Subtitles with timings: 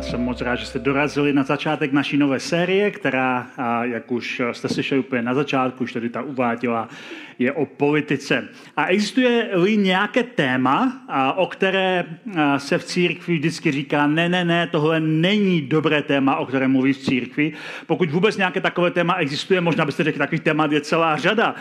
[0.00, 3.46] Jsem moc rád, že jste dorazili na začátek naší nové série, která,
[3.82, 6.88] jak už jste slyšeli úplně na začátku, už tady ta uváděla,
[7.38, 8.48] je o politice.
[8.76, 11.02] A existuje-li nějaké téma,
[11.36, 12.04] o které
[12.58, 16.92] se v církvi vždycky říká, ne, ne, ne, tohle není dobré téma, o kterém mluví
[16.92, 17.52] v církvi.
[17.86, 21.54] Pokud vůbec nějaké takové téma existuje, možná byste řekli, takových témat je celá řada.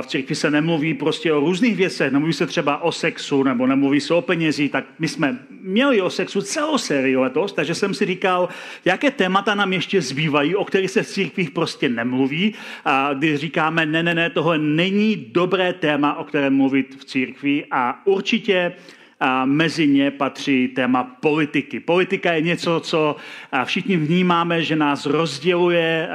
[0.00, 4.00] V církvi se nemluví prostě o různých věcech, nemluví se třeba o sexu, nebo nemluví
[4.00, 8.06] se o penězí, tak my jsme měli o sexu celou sérii letos, takže jsem si
[8.06, 8.48] říkal,
[8.84, 12.54] jaké témata nám ještě zbývají, o kterých se v církvích prostě nemluví.
[12.84, 17.64] A když říkáme, ne, ne, ne, tohle není dobré téma, o kterém mluvit v církvi
[17.70, 18.72] a určitě
[19.20, 21.80] a mezi ně patří téma politiky.
[21.80, 23.16] Politika je něco, co
[23.64, 26.08] všichni vnímáme, že nás rozděluje.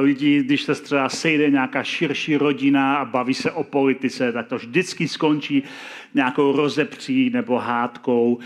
[0.00, 4.56] Lidi, když se třeba sejde nějaká širší rodina a baví se o politice, tak to
[4.56, 5.62] vždycky skončí
[6.14, 8.38] nějakou rozepří nebo hádkou.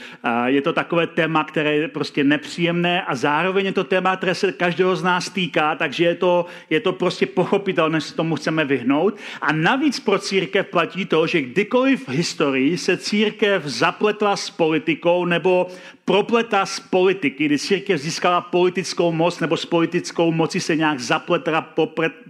[0.47, 4.53] Je to takové téma, které je prostě nepříjemné a zároveň je to téma, které se
[4.53, 8.65] každého z nás týká, takže je to, je to prostě pochopitelné, že se tomu chceme
[8.65, 9.17] vyhnout.
[9.41, 13.63] A navíc pro církev platí to, že kdykoliv v historii se církev
[13.93, 15.67] zapletla s politikou nebo
[16.05, 21.61] propletá z politiky, kdy církev získala politickou moc nebo s politickou mocí se nějak zapletla,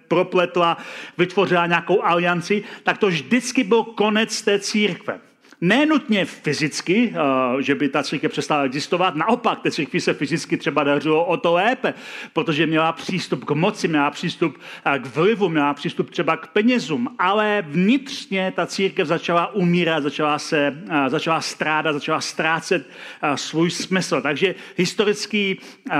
[0.08, 0.76] propletla,
[1.18, 5.31] vytvořila nějakou alianci, tak to vždycky byl konec té církve.
[5.64, 10.84] Nenutně fyzicky, eh, že by ta církev přestala existovat, naopak, té církvi se fyzicky třeba
[10.84, 11.94] dařilo o to lépe,
[12.32, 17.08] protože měla přístup k moci, měla přístup eh, k vlivu, měla přístup třeba k penězům,
[17.18, 22.90] ale vnitřně ta církev začala umírat, začala se, eh, začala strádat, začala ztrácet
[23.34, 24.20] svůj smysl.
[24.22, 25.58] Takže historický,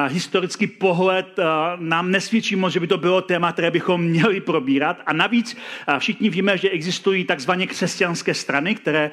[0.09, 1.37] historický pohled
[1.79, 5.03] nám nesvědčí moc, že by to bylo téma, které bychom měli probírat.
[5.07, 5.57] A navíc
[5.99, 9.11] všichni víme, že existují takzvaně křesťanské strany, které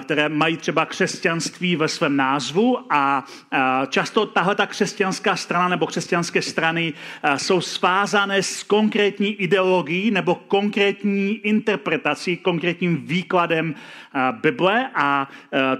[0.00, 3.24] které mají třeba křesťanství ve svém názvu a
[3.88, 6.92] často tahle ta křesťanská strana nebo křesťanské strany
[7.36, 13.74] jsou svázané s konkrétní ideologií nebo konkrétní interpretací, konkrétním výkladem
[14.32, 15.28] Bible a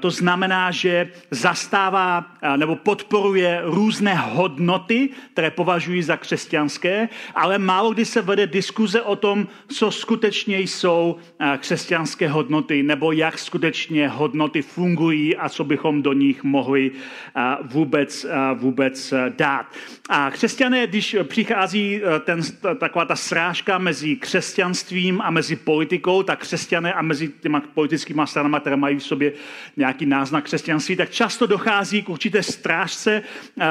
[0.01, 2.27] to znamená, že zastává
[2.57, 9.17] nebo podporuje různé hodnoty, které považují za křesťanské, ale málo kdy se vede diskuze o
[9.17, 11.17] tom, co skutečně jsou
[11.59, 16.91] křesťanské hodnoty nebo jak skutečně skutečně hodnoty fungují a co bychom do nich mohli
[17.63, 19.67] vůbec, vůbec dát.
[20.09, 22.41] A křesťané, když přichází ten,
[22.79, 28.57] taková ta srážka mezi křesťanstvím a mezi politikou, tak křesťané a mezi těma politickými stranami,
[28.61, 29.33] které mají v sobě
[29.77, 33.23] nějaký náznak křesťanství, tak často dochází k určité strážce,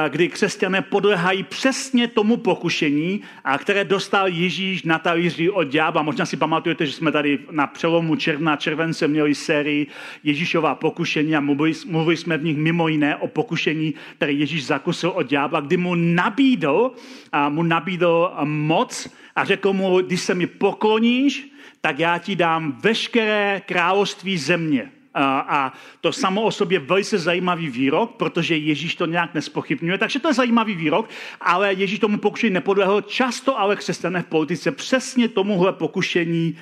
[0.08, 6.02] kdy křesťané podlehají přesně tomu pokušení, a které dostal Ježíš na talíři od ďábla.
[6.02, 9.86] Možná si pamatujete, že jsme tady na přelomu června července měli sérii
[10.24, 15.26] Ježíšová pokušení a mluvili, jsme v nich mimo jiné o pokušení, které Ježíš zakusil od
[15.26, 16.90] ďábla, kdy mu nabídl,
[17.32, 21.50] a mu nabídl moc a řekl mu, když se mi pokloníš,
[21.80, 24.90] tak já ti dám veškeré království země.
[25.16, 30.28] A to samo o sobě velice zajímavý výrok, protože Ježíš to nějak nespochybňuje, takže to
[30.28, 31.08] je zajímavý výrok,
[31.40, 33.02] ale Ježíš tomu pokušení nepodlehl.
[33.02, 36.58] Často ale křesťané v politice přesně tomuhle pokušení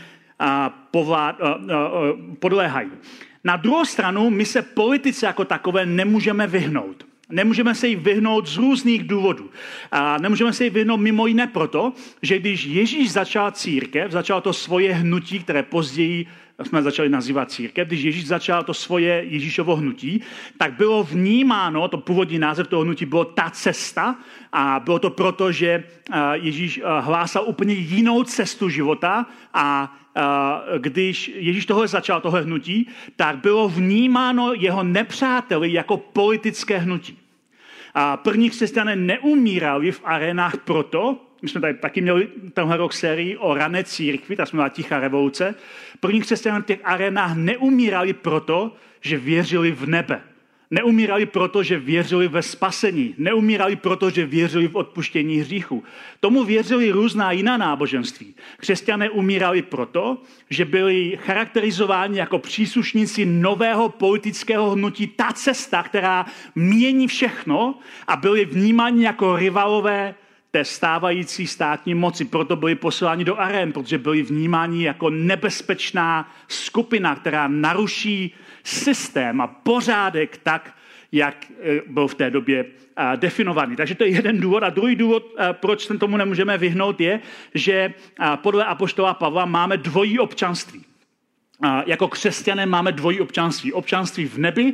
[2.39, 2.91] podléhají.
[3.45, 7.07] Na druhou stranu, my se politice jako takové nemůžeme vyhnout.
[7.31, 9.51] Nemůžeme se jí vyhnout z různých důvodů.
[9.93, 11.93] A nemůžeme se jí vyhnout mimo jiné proto,
[12.23, 16.27] že když Ježíš začal církev, začal to svoje hnutí, které později
[16.63, 20.21] jsme začali nazývat církev, když Ježíš začal to svoje Ježíšovo hnutí,
[20.59, 24.17] tak bylo vnímáno, to původní název toho hnutí bylo ta cesta
[24.53, 25.85] a bylo to proto, že
[26.33, 29.97] Ježíš hlásal úplně jinou cestu života a
[30.79, 37.19] když Ježíš tohle začal, tohle hnutí, tak bylo vnímáno jeho nepřáteli jako politické hnutí.
[37.95, 43.37] A první křesťané neumírali v arenách proto, my jsme tady taky měli tenhle rok sérii
[43.37, 45.55] o rané církvi, tak jsme měli tichá revoluce.
[46.01, 50.21] První křesťané v těch arenách neumírali proto, že věřili v nebe
[50.73, 53.15] Neumírali proto, že věřili ve spasení.
[53.19, 55.85] Neumírali proto, že věřili v odpuštění hříchu.
[56.21, 58.35] Tomu věřili různá jiná náboženství.
[58.57, 60.19] Křesťané umírali proto,
[60.51, 65.07] že byli charakterizováni jako příslušníci nového politického hnutí.
[65.07, 67.75] Ta cesta, která mění všechno
[68.09, 70.15] a byli vnímáni jako rivalové
[70.51, 72.25] té stávající státní moci.
[72.25, 79.47] Proto byli posláni do arén, protože byli vnímáni jako nebezpečná skupina, která naruší systém a
[79.47, 80.75] pořádek tak,
[81.13, 83.77] jak eh, byl v té době eh, definovaný.
[83.77, 84.63] Takže to je jeden důvod.
[84.63, 87.21] A druhý důvod, eh, proč se tomu nemůžeme vyhnout, je,
[87.55, 87.95] že
[88.37, 90.85] podle apoštola Pavla máme dvojí občanství.
[91.87, 93.73] Jako křesťané máme dvojí občanství.
[93.73, 94.73] Občanství v nebi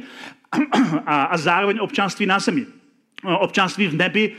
[1.06, 2.66] a zároveň občanství na zemi.
[3.24, 4.32] Občanství v nebi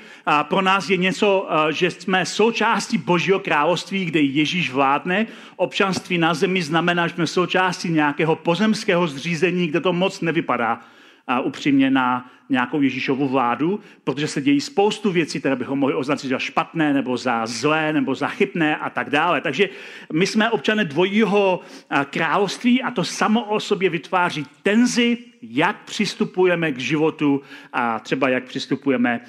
[0.44, 5.28] pro nás je něco, že jsme součástí Božího království, kde Ježíš vládne.
[5.56, 10.80] Občanství na zemi znamená, že jsme součástí nějakého pozemského zřízení, kde to moc nevypadá
[11.44, 16.40] upřímně na nějakou Ježíšovu vládu, protože se dějí spoustu věcí, které bychom mohli označit za
[16.40, 19.42] špatné, nebo za zlé, nebo za chybné a tak dále.
[19.42, 19.70] Takže
[20.14, 21.62] my jsme občané dvojího
[22.10, 27.42] království a to samo o sobě vytváří tenzi, jak přistupujeme k životu
[27.74, 29.22] a třeba jak přistupujeme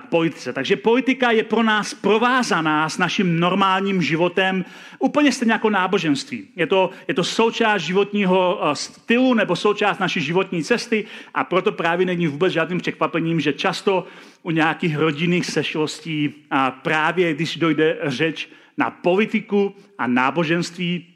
[0.00, 0.52] k politice.
[0.52, 4.64] Takže politika je pro nás provázaná s naším normálním životem
[4.98, 6.48] úplně stejně jako náboženství.
[6.56, 11.04] Je to, je to součást životního stylu nebo součást naší životní cesty
[11.34, 14.06] a proto právě není vůbec žádným překvapením, že často
[14.42, 21.15] u nějakých rodinných sešlostí a právě když dojde řeč na politiku a náboženství,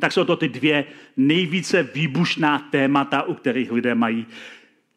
[0.00, 0.84] tak jsou to ty dvě
[1.16, 4.26] nejvíce výbušná témata, u kterých lidé mají,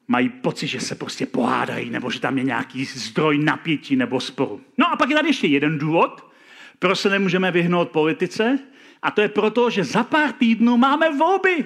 [0.07, 4.61] mají pocit, že se prostě pohádají, nebo že tam je nějaký zdroj napětí nebo sporu.
[4.77, 6.31] No a pak je tady ještě jeden důvod,
[6.79, 8.59] proč se nemůžeme vyhnout politice,
[9.01, 11.65] a to je proto, že za pár týdnů máme volby.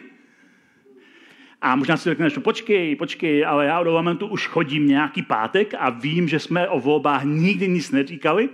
[1.61, 5.73] A možná si řekneš, no počkej, počkej, ale já do momentu už chodím nějaký pátek
[5.79, 8.49] a vím, že jsme o volbách nikdy nic neříkali.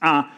[0.00, 0.36] A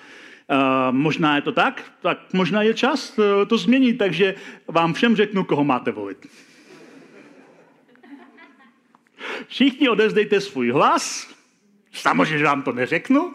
[0.90, 4.34] možná je to tak, tak možná je čas uh, to změnit, takže
[4.68, 6.26] vám všem řeknu, koho máte volit.
[9.48, 11.34] Všichni odezdejte svůj hlas,
[11.92, 13.34] samozřejmě vám to neřeknu,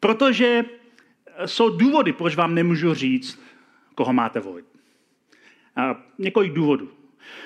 [0.00, 0.64] protože
[1.46, 3.42] jsou důvody, proč vám nemůžu říct,
[3.94, 4.66] koho máte volit.
[5.76, 6.88] A několik důvodů.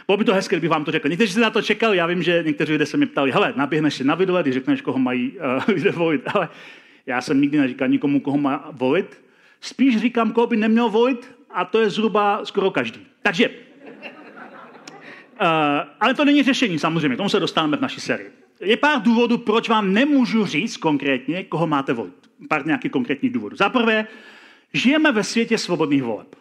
[0.06, 1.08] Bylo by to hezké, kdybych vám to řekl.
[1.08, 3.94] Někteří jste na to čekali, já vím, že někteří lidé se mě ptali, hele, naběhneš
[3.94, 6.22] si na video, když řekneš, koho mají uh, lidé volit.
[6.34, 6.48] Ale
[7.08, 9.24] já jsem nikdy neříkal nikomu, koho má volit.
[9.60, 13.06] Spíš říkám, koho by neměl volit, a to je zhruba skoro každý.
[13.22, 13.54] Takže, uh,
[16.00, 18.30] ale to není řešení samozřejmě, tomu se dostaneme v naší sérii.
[18.60, 22.30] Je pár důvodů, proč vám nemůžu říct konkrétně, koho máte volit.
[22.48, 23.56] Pár nějakých konkrétních důvodů.
[23.56, 24.06] Za prvé,
[24.72, 26.36] žijeme ve světě svobodných voleb.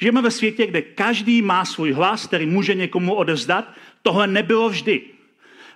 [0.00, 3.72] Žijeme ve světě, kde každý má svůj hlas, který může někomu odevzdat.
[4.02, 5.17] Tohle nebylo vždy.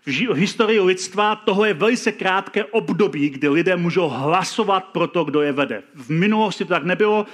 [0.06, 5.43] V historii lidstva tohle je velice krátké období, kdy lidé můžou hlasovat pro to, kdo
[5.43, 5.82] je vede.
[5.94, 7.26] V minulosti to tak nebylo.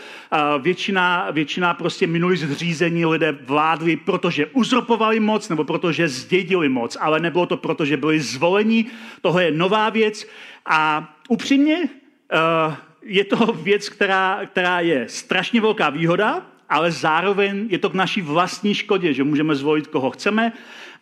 [0.59, 7.21] Většina, většina prostě minulých zřízení lidé vládli, protože uzropovali moc nebo protože zdědili moc, ale
[7.21, 8.85] nebylo to proto, že byli zvoleni.
[9.23, 10.27] Tohle je nová věc
[10.67, 17.79] a upřímně eh, je to věc, která, která je strašně velká výhoda, ale zároveň je
[17.79, 20.53] to k naší vlastní škodě, že můžeme zvolit, koho chceme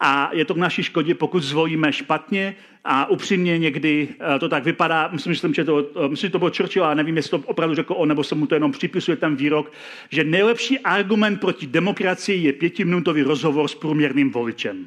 [0.01, 4.65] a je to k naší škodě, pokud zvolíme špatně a upřímně někdy eh, to tak
[4.65, 7.31] vypadá, myslím, že, jsem, že to, eh, myslím, že to bylo Churchill, ale nevím, jestli
[7.31, 9.73] to opravdu řekl on, nebo se mu to jenom připisuje ten výrok,
[10.11, 14.87] že nejlepší argument proti demokracii je pětiminutový rozhovor s průměrným voličem.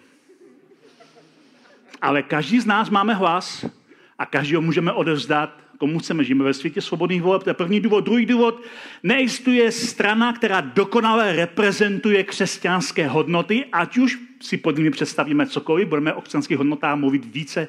[2.01, 3.65] Ale každý z nás máme hlas
[4.19, 6.23] a každý ho můžeme odevzdat komu chceme.
[6.23, 8.05] Žijeme ve světě svobodných voleb, to je první důvod.
[8.05, 8.61] Druhý důvod,
[9.03, 16.13] neexistuje strana, která dokonale reprezentuje křesťanské hodnoty, ať už si pod nimi představíme cokoliv, budeme
[16.13, 17.67] o křesťanských hodnotách mluvit více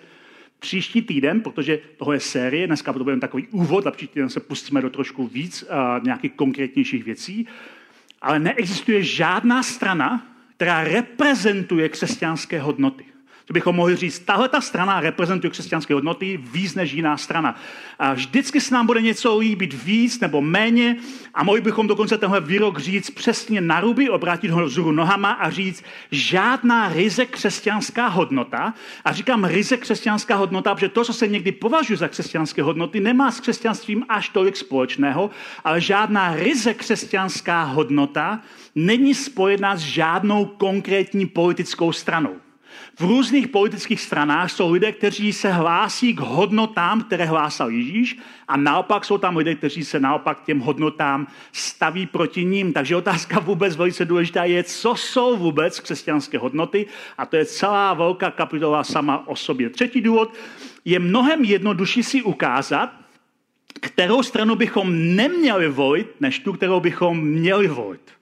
[0.58, 4.82] příští týden, protože toho je série, dneska bude takový úvod a příští týden se pustíme
[4.82, 7.46] do trošku víc uh, nějakých konkrétnějších věcí,
[8.22, 10.26] ale neexistuje žádná strana,
[10.56, 13.09] která reprezentuje křesťanské hodnoty
[13.52, 17.56] bychom mohli říct, tahle ta strana reprezentuje křesťanské hodnoty víc než jiná strana.
[17.98, 20.96] A vždycky se nám bude něco líbit víc nebo méně
[21.34, 25.50] a mohli bychom dokonce tenhle výrok říct přesně na ruby, obrátit ho vzhůru nohama a
[25.50, 31.52] říct, žádná ryze křesťanská hodnota, a říkám ryze křesťanská hodnota, protože to, co se někdy
[31.52, 35.30] považuje za křesťanské hodnoty, nemá s křesťanstvím až tolik společného,
[35.64, 38.40] ale žádná ryze křesťanská hodnota
[38.74, 42.49] není spojená s žádnou konkrétní politickou stranou.
[43.00, 48.56] V různých politických stranách jsou lidé, kteří se hlásí k hodnotám, které hlásal Ježíš, a
[48.56, 52.72] naopak jsou tam lidé, kteří se naopak těm hodnotám staví proti ním.
[52.72, 56.86] Takže otázka vůbec velice důležitá je, co jsou vůbec křesťanské hodnoty,
[57.18, 59.70] a to je celá velká kapitola sama o sobě.
[59.70, 60.34] Třetí důvod
[60.84, 62.92] je mnohem jednodušší si ukázat,
[63.80, 68.19] kterou stranu bychom neměli volit, než tu, kterou bychom měli volit.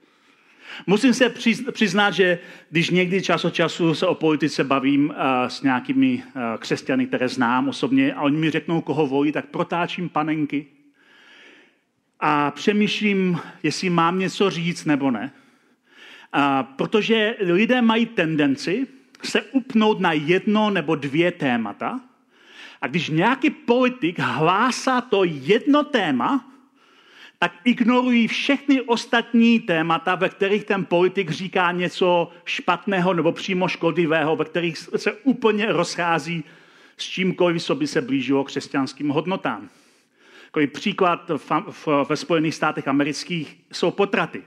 [0.87, 1.33] Musím se
[1.71, 5.15] přiznat, že když někdy čas od času se o politice bavím uh,
[5.47, 10.09] s nějakými uh, křesťany, které znám osobně, a oni mi řeknou, koho volí, tak protáčím
[10.09, 10.67] panenky
[12.19, 15.31] a přemýšlím, jestli mám něco říct nebo ne.
[16.35, 16.41] Uh,
[16.75, 18.87] protože lidé mají tendenci
[19.23, 21.99] se upnout na jedno nebo dvě témata
[22.81, 26.48] a když nějaký politik hlásá to jedno téma,
[27.39, 34.35] tak ignorují všechny ostatní témata, ve kterých ten politik říká něco špatného nebo přímo škodlivého,
[34.35, 36.43] ve kterých se úplně rozchází
[36.97, 39.69] s čímkoliv, co by se blížilo křesťanským hodnotám.
[40.45, 41.31] Takový příklad
[42.09, 44.43] ve Spojených státech amerických jsou potraty.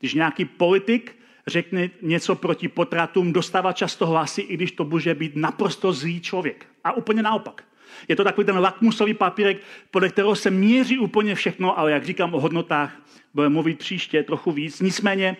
[0.00, 1.16] Když nějaký politik
[1.46, 6.66] řekne něco proti potratům, dostává často hlasy, i když to může být naprosto zlý člověk.
[6.84, 7.64] A úplně naopak.
[8.08, 12.34] Je to takový ten lakmusový papírek, podle kterého se měří úplně všechno, ale jak říkám
[12.34, 12.96] o hodnotách,
[13.34, 14.80] budeme mluvit příště trochu víc.
[14.80, 15.36] Nicméně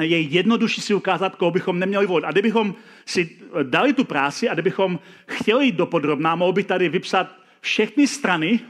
[0.00, 2.24] je jednodušší si ukázat, koho bychom neměli volit.
[2.24, 2.74] A kdybychom
[3.06, 8.06] si dali tu práci a kdybychom chtěli jít do podrobná, mohl bych tady vypsat všechny
[8.06, 8.60] strany,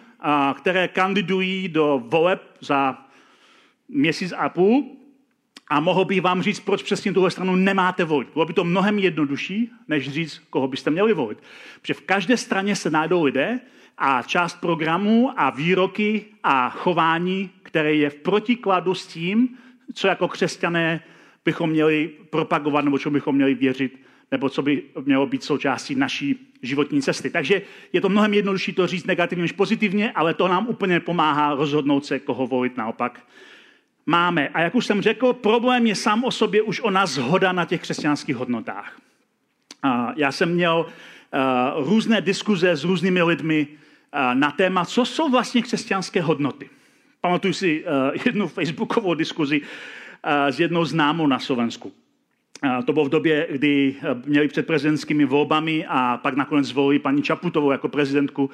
[0.55, 2.99] které kandidují do voleb za
[3.89, 4.97] měsíc a půl
[5.71, 8.29] a mohl bych vám říct, proč přesně tuhle stranu nemáte volit.
[8.33, 11.39] Bylo by to mnohem jednodušší, než říct, koho byste měli volit.
[11.81, 13.61] Protože v každé straně se najdou lidé
[13.99, 19.49] a část programu a výroky a chování, které je v protikladu s tím,
[19.95, 21.01] co jako křesťané
[21.45, 24.01] bychom měli propagovat nebo co bychom měli věřit
[24.31, 27.31] nebo co by mělo být součástí naší životní cesty.
[27.31, 27.63] Takže
[27.93, 32.07] je to mnohem jednodušší to říct negativně než pozitivně, ale to nám úplně pomáhá rozhodnout
[32.07, 33.27] se, koho volit naopak
[34.11, 34.49] máme.
[34.49, 37.81] A jak už jsem řekl, problém je sám o sobě už ona zhoda na těch
[37.81, 39.01] křesťanských hodnotách.
[39.83, 45.31] A já jsem měl uh, různé diskuze s různými lidmi uh, na téma, co jsou
[45.31, 46.71] vlastně křesťanské hodnoty.
[47.21, 49.61] Pamatuju si uh, jednu facebookovou diskuzi
[50.49, 51.93] s jednou známou na Slovensku.
[52.87, 57.71] To bylo v době, kdy měli před prezidentskými volbami a pak nakonec zvolili paní Čaputovou
[57.71, 58.51] jako prezidentku.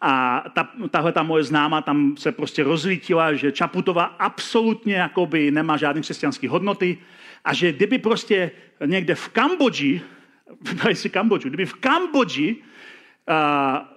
[0.00, 5.76] A ta, tahle ta moje známa tam se prostě rozlítila, že Čaputová absolutně jakoby nemá
[5.76, 6.98] žádné křesťanské hodnoty
[7.44, 8.50] a že kdyby prostě
[8.86, 10.00] někde v Kambodži,
[10.60, 12.56] vybrali si Kambodžu, kdyby v Kambodži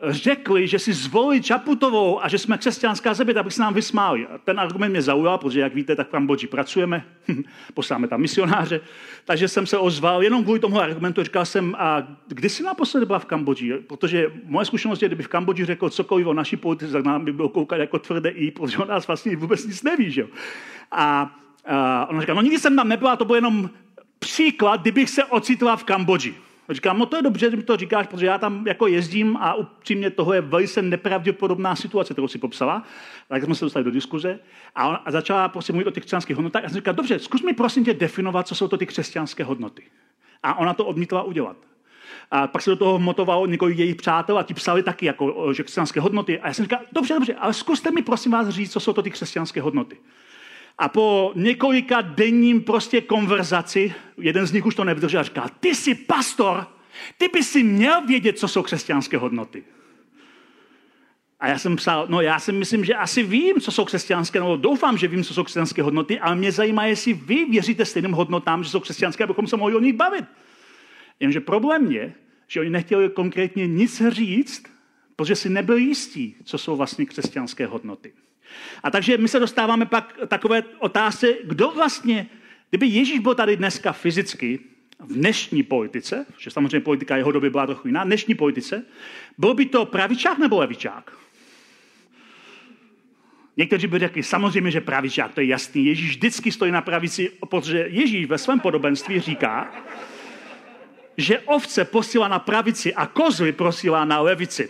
[0.09, 4.27] řekli, že si zvolili Čaputovou a že jsme křesťanská země, tak by se nám vysmáli.
[4.43, 7.05] Ten argument mě zaujal, protože, jak víte, tak v Kambodži pracujeme,
[7.73, 8.81] posláme tam misionáře,
[9.25, 11.23] takže jsem se ozval jenom kvůli tomu argumentu.
[11.23, 13.73] Říkal jsem, a kdy jsi naposledy byla v Kambodži?
[13.87, 17.33] Protože moje zkušenost je, kdyby v Kambodži řekl cokoliv o naší politice, tak nám by
[17.33, 20.11] bylo koukat jako tvrdé i, protože on nás vlastně vůbec nic neví.
[20.11, 20.27] Že?
[20.91, 21.35] A,
[21.65, 23.69] a on říkal, no nikdy jsem tam nebyla, to byl jenom
[24.19, 26.35] příklad, kdybych se ocitla v Kambodži.
[26.71, 29.37] A říkám, no to je dobře, že mi to říkáš, protože já tam jako jezdím
[29.37, 32.83] a upřímně toho je velice nepravděpodobná situace, kterou si popsala.
[33.27, 34.39] Tak jsme se dostali do diskuze
[34.75, 36.65] a, on, a začala prostě mluvit o těch křesťanských hodnotách.
[36.65, 39.83] A jsem říkal, dobře, zkus mi prosím tě definovat, co jsou to ty křesťanské hodnoty.
[40.43, 41.57] A ona to odmítla udělat.
[42.31, 45.63] A pak se do toho motovalo několik jejich přátel a ti psali taky, jako, že
[45.63, 46.39] křesťanské hodnoty.
[46.39, 49.01] A já jsem říkal, dobře, dobře, ale zkuste mi prosím vás říct, co jsou to
[49.01, 49.97] ty křesťanské hodnoty.
[50.81, 55.75] A po několika denním prostě konverzaci, jeden z nich už to nevydržel a říkal, ty
[55.75, 56.67] jsi pastor,
[57.17, 59.63] ty by si měl vědět, co jsou křesťanské hodnoty.
[61.39, 64.57] A já jsem psal, no já si myslím, že asi vím, co jsou křesťanské, nebo
[64.57, 68.63] doufám, že vím, co jsou křesťanské hodnoty, ale mě zajímá, jestli vy věříte stejným hodnotám,
[68.63, 70.25] že jsou křesťanské, abychom se mohli o nich bavit.
[71.19, 72.13] Jenže problém je,
[72.47, 74.63] že oni nechtěli konkrétně nic říct,
[75.15, 78.13] protože si nebyli jistí, co jsou vlastně křesťanské hodnoty.
[78.83, 82.27] A takže my se dostáváme pak takové otázce, kdo vlastně,
[82.69, 84.59] kdyby Ježíš byl tady dneska fyzicky,
[84.99, 88.85] v dnešní politice, že samozřejmě politika jeho doby byla trochu jiná, dnešní politice,
[89.37, 91.11] byl by to pravičák nebo levičák?
[93.57, 95.85] Někteří by řekli, samozřejmě, že pravičák, to je jasný.
[95.85, 99.73] Ježíš vždycky stojí na pravici, protože Ježíš ve svém podobenství říká,
[101.17, 104.69] že ovce posílá na pravici a kozly posílá na levici.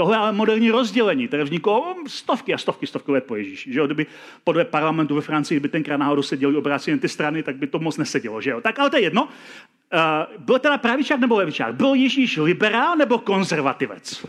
[0.00, 3.72] Tohle je ale moderní rozdělení, které vzniklo stovky a stovky, stovky let po Ježíši.
[3.72, 3.86] Že jo?
[3.86, 4.06] Kdyby
[4.44, 7.78] podle parlamentu ve Francii, kdyby tenkrát náhodou se dělali obráceně ty strany, tak by to
[7.78, 8.40] moc nesedělo.
[8.40, 8.60] Že jo?
[8.60, 9.24] Tak ale to je jedno.
[9.24, 11.74] Uh, byl teda pravičák nebo levičák?
[11.74, 14.26] Byl Ježíš liberál nebo konzervativec?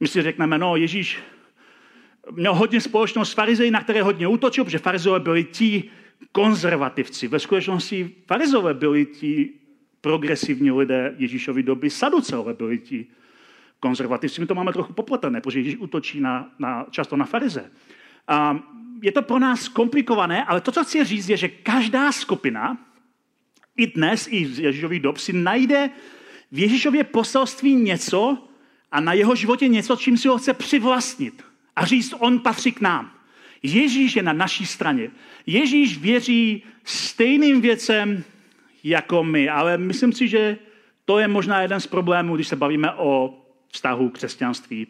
[0.00, 1.18] My si řekneme, no Ježíš
[2.30, 5.90] měl hodně společnost s farizeji, na které hodně útočil, protože farizeové byli ti
[6.32, 7.28] konzervativci.
[7.28, 9.50] Ve skutečnosti farizové byli ti
[10.00, 13.06] progresivní lidé Ježíšovy doby, saduceové byli ti
[13.80, 14.40] konzervativci.
[14.40, 17.70] My to máme trochu popletené, protože Ježíš útočí na, na, často na farize.
[18.28, 18.58] A
[19.02, 22.78] je to pro nás komplikované, ale to, co chci říct, je, že každá skupina
[23.76, 25.90] i dnes, i z Ježíšových dob si najde
[26.52, 28.38] v Ježíšově poselství něco
[28.92, 31.44] a na jeho životě něco, čím si ho chce přivlastnit
[31.76, 33.12] a říct, on patří k nám.
[33.62, 35.10] Ježíš je na naší straně.
[35.46, 38.24] Ježíš věří stejným věcem
[38.84, 40.58] jako my, ale myslím si, že
[41.04, 43.34] to je možná jeden z problémů, když se bavíme o
[43.72, 44.86] vztahu křesťanství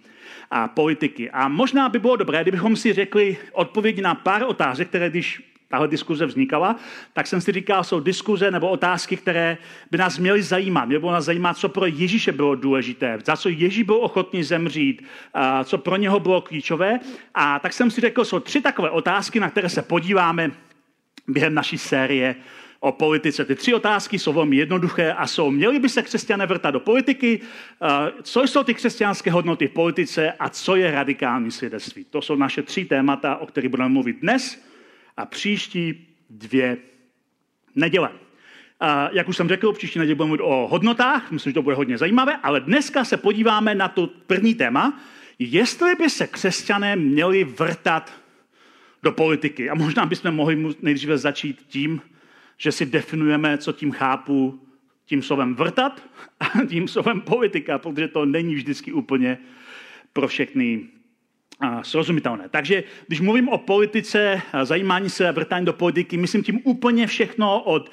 [0.50, 1.30] a politiky.
[1.30, 5.88] A možná by bylo dobré, kdybychom si řekli odpovědi na pár otázek, které když tahle
[5.88, 6.76] diskuze vznikala,
[7.12, 9.58] tak jsem si říkal, jsou diskuze nebo otázky, které
[9.90, 10.84] by nás měly zajímat.
[10.84, 15.02] Mě bylo nás zajímat, co pro Ježíše bylo důležité, za co Ježíš byl ochotný zemřít,
[15.64, 17.00] co pro něho bylo klíčové.
[17.34, 20.50] A tak jsem si řekl, jsou tři takové otázky, na které se podíváme
[21.28, 22.34] během naší série
[22.80, 23.44] o politice.
[23.44, 27.40] Ty tři otázky jsou velmi jednoduché a jsou, měli by se křesťané vrtat do politiky,
[28.22, 32.06] co jsou ty křesťanské hodnoty v politice a co je radikální svědectví.
[32.10, 34.62] To jsou naše tři témata, o kterých budeme mluvit dnes
[35.16, 36.76] a příští dvě
[37.74, 38.10] neděle.
[38.80, 41.76] A jak už jsem řekl, příští neděli budeme mluvit o hodnotách, myslím, že to bude
[41.76, 45.00] hodně zajímavé, ale dneska se podíváme na to první téma,
[45.38, 48.12] jestli by se křesťané měli vrtat
[49.02, 49.70] do politiky.
[49.70, 52.00] A možná bychom mohli nejdříve začít tím,
[52.58, 54.60] že si definujeme, co tím chápu,
[55.04, 56.08] tím slovem vrtat
[56.40, 59.38] a tím slovem politika, protože to není vždycky úplně
[60.12, 60.88] pro všechny
[61.82, 62.44] srozumitelné.
[62.50, 67.62] Takže když mluvím o politice, zajímání se a vrtání do politiky, myslím tím úplně všechno
[67.62, 67.90] od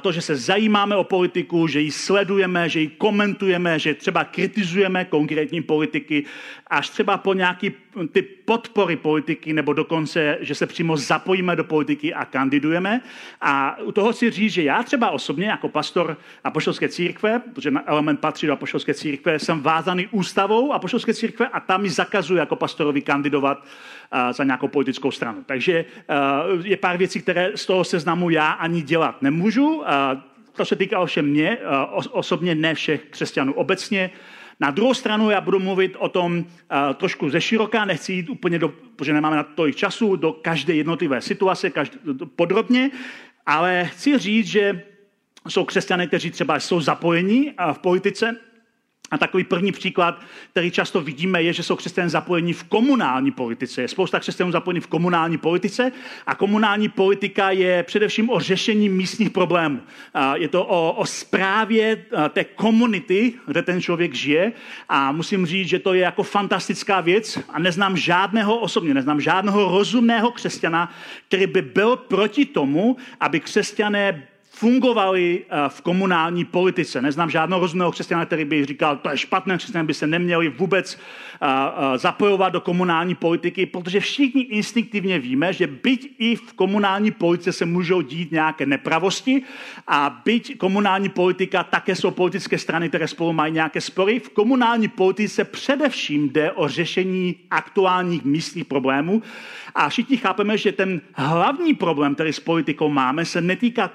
[0.00, 5.04] to, že se zajímáme o politiku, že ji sledujeme, že ji komentujeme, že třeba kritizujeme
[5.04, 6.24] konkrétní politiky,
[6.66, 7.72] až třeba po nějaký
[8.12, 13.00] ty podpory politiky, nebo dokonce, že se přímo zapojíme do politiky a kandidujeme.
[13.40, 18.20] A u toho si říct, že já třeba osobně jako pastor apoštolské církve, protože element
[18.20, 22.99] patří do apoštolské církve, jsem vázaný ústavou apoštolské církve a tam mi zakazuje jako pastorovi
[23.02, 23.64] kandidovat
[24.30, 25.44] za nějakou politickou stranu.
[25.46, 25.84] Takže
[26.64, 29.82] je pár věcí, které z toho seznamu já ani dělat nemůžu.
[30.52, 31.58] To se týká ovšem mě,
[32.10, 34.10] osobně ne všech křesťanů obecně.
[34.60, 36.44] Na druhou stranu já budu mluvit o tom uh,
[36.94, 41.20] trošku ze široká, nechci jít úplně, do, protože nemáme na tolik času, do každé jednotlivé
[41.20, 41.98] situace každé,
[42.36, 42.90] podrobně,
[43.46, 44.82] ale chci říct, že
[45.48, 48.36] jsou křesťané, kteří třeba jsou zapojeni v politice,
[49.10, 53.82] a takový první příklad, který často vidíme, je, že jsou křesťané zapojení v komunální politice.
[53.82, 55.92] Je spousta křesťanů zapojení v komunální politice
[56.26, 59.80] a komunální politika je především o řešení místních problémů.
[60.34, 64.52] Je to o, o správě té komunity, kde ten člověk žije
[64.88, 69.78] a musím říct, že to je jako fantastická věc a neznám žádného osobně, neznám žádného
[69.78, 70.92] rozumného křesťana,
[71.28, 74.29] který by byl proti tomu, aby křesťané
[74.60, 77.02] fungovali eh, v komunální politice.
[77.02, 80.94] Neznám žádného rozumného křesťana, který by říkal, to je špatné, křesťané by se neměli vůbec
[80.94, 87.10] eh, eh, zapojovat do komunální politiky, protože všichni instinktivně víme, že byť i v komunální
[87.10, 89.42] politice se můžou dít nějaké nepravosti
[89.88, 94.88] a byť komunální politika také jsou politické strany, které spolu mají nějaké spory, v komunální
[94.88, 99.22] politice především jde o řešení aktuálních místních problémů
[99.74, 103.88] a všichni chápeme, že ten hlavní problém, který s politikou máme, se netýká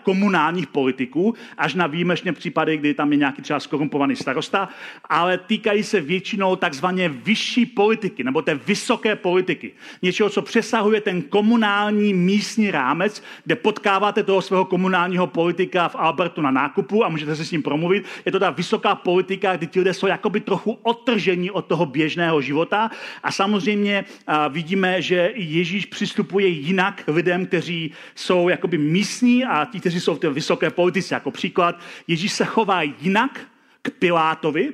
[0.56, 4.70] komunálních politiků, až na výjimečné případy, kdy tam je nějaký třeba skorumpovaný starosta,
[5.10, 9.72] ale týkají se většinou takzvaně vyšší politiky, nebo té vysoké politiky.
[10.02, 16.42] Něčeho, co přesahuje ten komunální místní rámec, kde potkáváte toho svého komunálního politika v Albertu
[16.42, 18.06] na nákupu a můžete se s ním promluvit.
[18.26, 22.42] Je to ta vysoká politika, kdy ti lidé jsou jakoby trochu otržení od toho běžného
[22.42, 22.92] života
[23.24, 24.06] a samozřejmě
[24.50, 30.20] vidíme, že Ježíš přistupuje jinak lidem, kteří jsou jakoby místní a ti, kteří jsou v
[30.20, 31.16] té vysoké politice.
[31.16, 33.40] Jako příklad, Ježíš se chová jinak
[33.82, 34.74] k Pilátovi,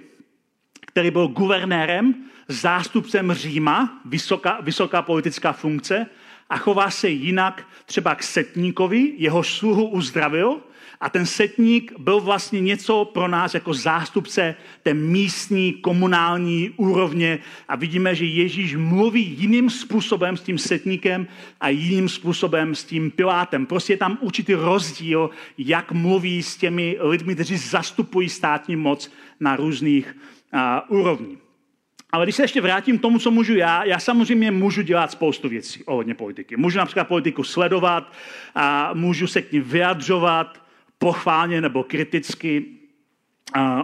[0.87, 2.15] který byl guvernérem,
[2.47, 6.05] zástupcem Říma, vysoká, vysoká politická funkce,
[6.49, 10.61] a chová se jinak třeba k setníkovi, jeho sluhu uzdravil
[11.01, 17.75] a ten setník byl vlastně něco pro nás jako zástupce té místní, komunální úrovně a
[17.75, 21.27] vidíme, že Ježíš mluví jiným způsobem s tím setníkem
[21.61, 23.65] a jiným způsobem s tím Pilátem.
[23.65, 29.55] Prostě je tam určitý rozdíl, jak mluví s těmi lidmi, kteří zastupují státní moc na
[29.55, 30.17] různých
[30.53, 31.37] uh, úrovních.
[32.11, 35.49] Ale když se ještě vrátím k tomu, co můžu já, já samozřejmě můžu dělat spoustu
[35.49, 36.57] věcí ohledně politiky.
[36.57, 38.13] Můžu například politiku sledovat,
[38.55, 40.61] a můžu se k ní vyjadřovat,
[41.01, 42.65] pochválně nebo kriticky.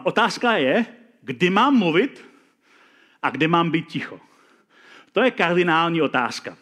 [0.04, 0.86] Otázka je,
[1.22, 2.26] kdy mám mluvit
[3.22, 4.20] a kdy mám být ticho.
[5.12, 6.58] To je kardinální otázka.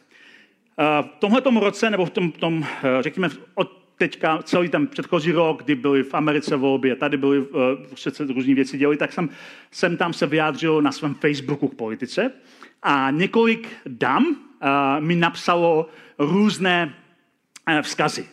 [1.02, 2.66] v tomhle roce, nebo v tom, tom,
[3.02, 7.40] řekněme, od teďka celý ten předchozí rok, kdy byly v Americe volby a tady byly
[7.40, 7.60] uh,
[7.96, 9.30] se různé věci děly, tak jsem,
[9.72, 12.32] jsem tam se vyjádřil na svém Facebooku k politice
[12.84, 14.36] a několik dam uh,
[15.00, 15.90] mi napsalo
[16.20, 16.96] různé
[17.70, 18.28] uh, vzkazy.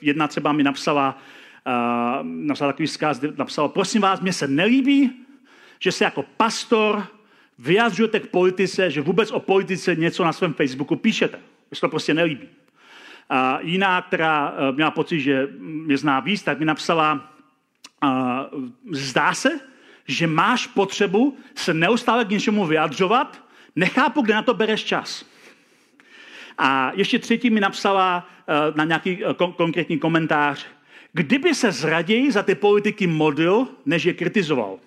[0.00, 1.18] Jedna třeba mi napsala,
[1.66, 5.12] uh, napsala takový vzkaz, napsala, prosím vás, mě se nelíbí,
[5.78, 7.06] že se jako pastor
[7.58, 11.36] vyjadřujete k politice, že vůbec o politice něco na svém Facebooku píšete.
[11.70, 12.48] Mně se to prostě nelíbí.
[13.30, 17.34] A jiná, která eh, měla pocit, že mě zná víc, tak mi napsala,
[18.92, 19.60] zdá se,
[20.06, 23.44] že máš potřebu se neustále k něčemu vyjadřovat,
[23.76, 25.24] nechápu, kde na to bereš čas.
[26.58, 30.66] A ještě třetí mi napsala eh, na nějaký eh, konkrétní komentář,
[31.12, 34.78] kdyby se zraději za ty politiky modlil, než je kritizoval.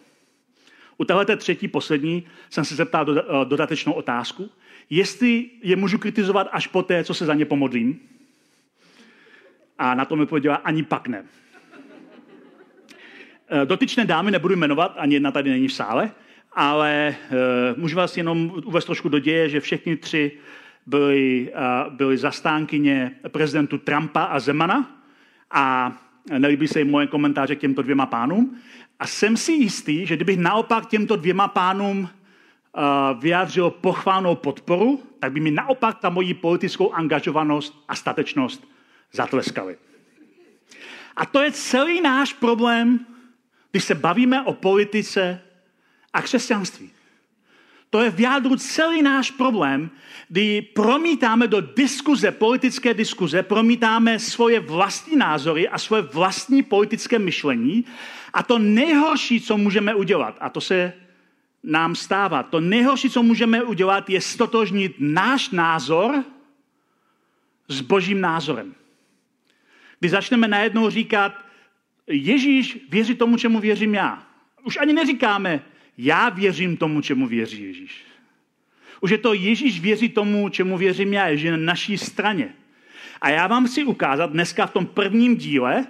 [0.97, 3.05] U téhle třetí, poslední, jsem se zeptal
[3.43, 4.49] dodatečnou otázku,
[4.89, 7.99] jestli je můžu kritizovat až poté, co se za ně pomodlím.
[9.77, 11.25] A na to mi pověděla, ani pak ne.
[13.49, 16.11] Eh, dotyčné dámy nebudu jmenovat, ani jedna tady není v sále,
[16.53, 17.15] ale
[17.75, 20.31] můžu vás jenom uvést trošku do děje, že všechny tři
[20.87, 21.53] byly,
[21.89, 25.01] byly zastánkyně prezidentu Trumpa a Zemana
[25.51, 25.95] a
[26.37, 28.57] nelíbí se jim moje komentáře k těmto dvěma pánům.
[28.99, 32.09] A jsem si jistý, že kdybych naopak těmto dvěma pánům
[33.19, 38.67] vyjádřil pochválnou podporu, tak by mi naopak ta moji politickou angažovanost a statečnost
[39.11, 39.77] zatleskali.
[41.15, 43.05] A to je celý náš problém,
[43.71, 45.41] když se bavíme o politice
[46.13, 46.91] a křesťanství.
[47.89, 49.89] To je v jádru celý náš problém,
[50.29, 57.85] kdy promítáme do diskuze, politické diskuze, promítáme svoje vlastní názory a svoje vlastní politické myšlení
[58.33, 60.93] a to nejhorší, co můžeme udělat, a to se
[61.63, 66.23] nám stává, to nejhorší, co můžeme udělat, je stotožnit náš názor
[67.67, 68.75] s božím názorem.
[69.99, 71.47] Kdy začneme najednou říkat,
[72.07, 74.23] Ježíš věří tomu, čemu věřím já.
[74.63, 75.63] Už ani neříkáme,
[75.97, 78.01] já věřím tomu, čemu věří Ježíš.
[79.01, 82.53] Už je to Ježíš věří tomu, čemu věřím já, je na naší straně.
[83.21, 85.85] A já vám chci ukázat dneska v tom prvním díle,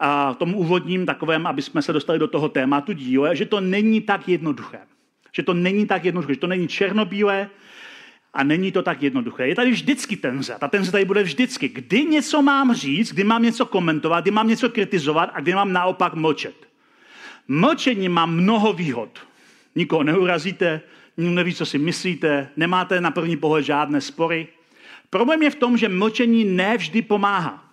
[0.00, 3.60] a v tom úvodním takovém, aby jsme se dostali do toho tématu díle, že to
[3.60, 4.80] není tak jednoduché.
[5.32, 7.50] Že to není tak jednoduché, že to není černobílé,
[8.34, 9.48] a není to tak jednoduché.
[9.48, 10.56] Je tady vždycky tenze.
[10.60, 11.68] Ta tenze tady bude vždycky.
[11.68, 15.72] Kdy něco mám říct, kdy mám něco komentovat, kdy mám něco kritizovat a kdy mám
[15.72, 16.54] naopak mlčet.
[17.48, 19.18] Mlčení má mnoho výhod.
[19.74, 20.80] Nikoho neurazíte,
[21.16, 24.48] nikdo neví, co si myslíte, nemáte na první pohled žádné spory.
[25.10, 27.64] Problém je v tom, že mlčení nevždy pomáhá.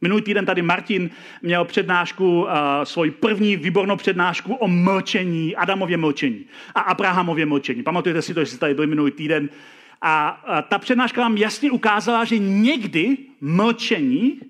[0.00, 1.10] Minulý týden tady Martin
[1.42, 2.48] měl přednášku, uh,
[2.84, 7.82] svoji první výbornou přednášku o mlčení, Adamově mlčení a Abrahamově mlčení.
[7.82, 9.48] Pamatujete si to, že jste tady byli minulý týden.
[10.02, 14.40] A, a ta přednáška vám jasně ukázala, že někdy mlčení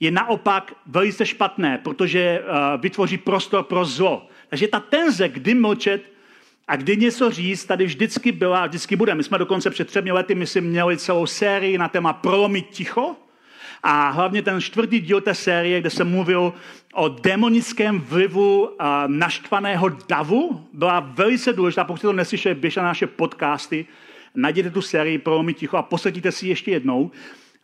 [0.00, 4.28] je naopak velice špatné, protože uh, vytvoří prostor pro zlo.
[4.48, 6.13] Takže ta tenze, kdy mlčet
[6.68, 9.14] a kdy něco říct, tady vždycky byla a vždycky bude.
[9.14, 13.16] My jsme dokonce před třemi lety, myslím, měli celou sérii na téma prolomit ticho,
[13.86, 16.52] a hlavně ten čtvrtý díl té série, kde jsem mluvil
[16.94, 18.70] o demonickém vlivu
[19.06, 21.84] naštvaného davu, byla velice důležitá.
[21.84, 23.86] Pokud jste to neslyšeli, běžte na naše podcasty,
[24.34, 27.10] najděte tu sérii Prolomy ticho a posadíte si ještě jednou.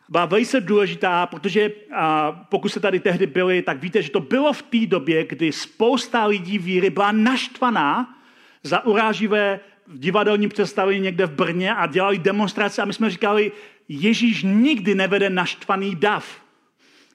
[0.09, 4.53] Byla velice důležitá, protože a, pokud jste tady tehdy byli, tak víte, že to bylo
[4.53, 8.15] v té době, kdy spousta lidí víry byla naštvaná
[8.63, 13.51] za uráživé divadelní představení někde v Brně a dělali demonstrace a my jsme říkali,
[13.89, 16.41] Ježíš nikdy nevede naštvaný dav.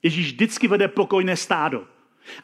[0.02, 1.84] Ježíš vždycky vede pokojné stádo.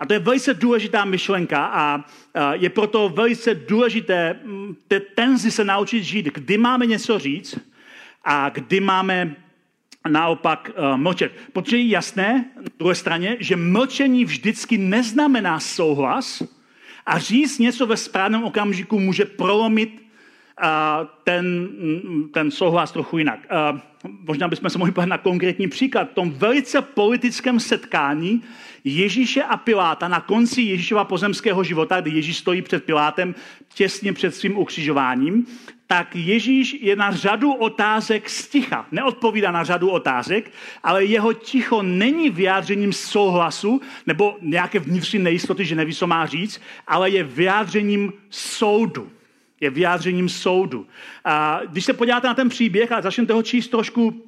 [0.00, 2.04] A to je velice důležitá myšlenka a
[2.52, 7.58] je proto velice důležité mm, té tenzi se naučit žít, kdy máme něco říct
[8.24, 9.36] a kdy máme
[10.08, 11.32] naopak uh, mlčet.
[11.52, 16.42] Protože je jasné, na druhé straně, že mlčení vždycky neznamená souhlas
[17.06, 20.02] a říct něco ve správném okamžiku může prolomit
[21.24, 21.68] ten,
[22.32, 23.40] ten souhlas trochu jinak.
[24.04, 26.10] Možná bychom se mohli na konkrétní příklad.
[26.10, 28.42] V tom velice politickém setkání
[28.84, 33.34] Ježíše a Piláta na konci Ježíšova pozemského života, kdy Ježíš stojí před Pilátem
[33.74, 35.46] těsně před svým ukřižováním,
[35.92, 38.86] tak Ježíš je na řadu otázek sticha.
[38.92, 40.50] Neodpovídá na řadu otázek,
[40.82, 46.60] ale jeho ticho není vyjádřením souhlasu nebo nějaké vnitřní nejistoty, že neví, co má říct,
[46.86, 49.10] ale je vyjádřením soudu
[49.60, 50.86] je vyjádřením soudu.
[51.24, 54.22] A když se podíváte na ten příběh a začnete ho číst trošku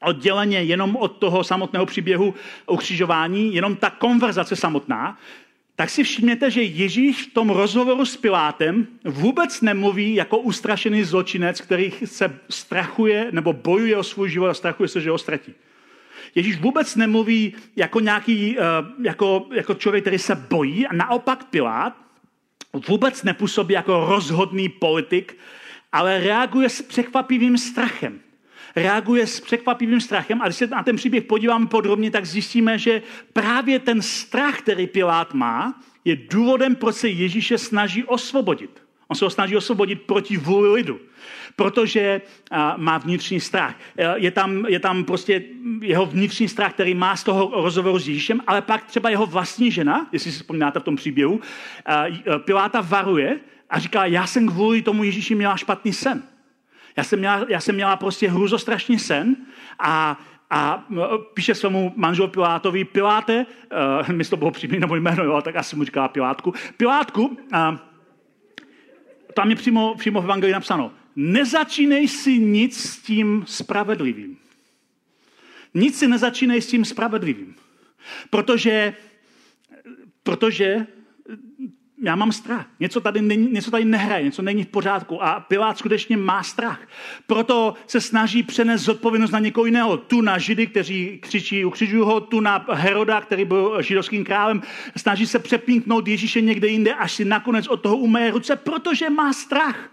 [0.00, 2.34] odděleně jenom od toho samotného příběhu
[2.66, 5.18] ukřižování, jenom ta konverzace samotná,
[5.78, 11.60] tak si všimněte, že Ježíš v tom rozhovoru s Pilátem vůbec nemluví jako ustrašený zločinec,
[11.60, 15.54] který se strachuje nebo bojuje o svůj život a strachuje se, že ho ztratí.
[16.34, 18.62] Ježíš vůbec nemluví jako nějaký, eh,
[19.02, 21.96] jako, jako člověk, který se bojí a naopak Pilát
[22.88, 25.38] vůbec nepůsobí jako rozhodný politik,
[25.92, 28.20] ale reaguje s překvapivým strachem.
[28.82, 33.02] Reaguje s překvapivým strachem a když se na ten příběh podíváme podrobně, tak zjistíme, že
[33.32, 38.82] právě ten strach, který Pilát má, je důvodem, proč se Ježíše snaží osvobodit.
[39.08, 41.00] On se ho snaží osvobodit proti vůli lidu,
[41.56, 42.20] protože
[42.76, 43.74] má vnitřní strach.
[43.96, 45.42] E, je tam, je tam prostě
[45.80, 49.70] jeho vnitřní strach, který má z toho rozhovoru s Ježíšem, ale pak třeba jeho vlastní
[49.70, 51.40] žena, jestli si vzpomínáte v tom příběhu,
[51.88, 56.22] e, Piláta varuje a říká, já jsem kvůli tomu Ježíši měla špatný sen.
[56.98, 59.36] Já jsem měla, já jsem měla prostě hruzostrašný sen
[59.78, 60.86] a, a
[61.34, 63.46] píše svému manželu Pilátovi, Piláte,
[64.06, 67.36] uh, mi to bylo přímě nebo jméno, jo, tak asi mu říká Pilátku, Pilátku, uh,
[69.34, 74.38] tam je přímo, přímo v Evangelii napsáno, nezačínej si nic s tím spravedlivým.
[75.74, 77.54] Nic si nezačínej s tím spravedlivým.
[78.30, 78.94] Protože,
[80.22, 80.86] protože
[82.02, 82.66] já mám strach.
[82.80, 85.24] Něco tady, není, něco tady nehraje, něco není v pořádku.
[85.24, 86.80] A Pilát skutečně má strach.
[87.26, 89.96] Proto se snaží přenést zodpovědnost na někoho jiného.
[89.96, 94.62] Tu na Židy, kteří křičí, ukřižují ho, tu na Heroda, který byl židovským králem.
[94.96, 99.32] Snaží se přepínknout Ježíše někde jinde, až si nakonec od toho umeje ruce, protože má
[99.32, 99.90] strach.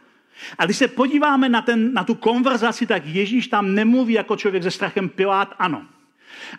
[0.58, 4.64] A když se podíváme na, ten, na tu konverzaci, tak Ježíš tam nemluví jako člověk
[4.64, 5.86] se strachem, Pilát ano.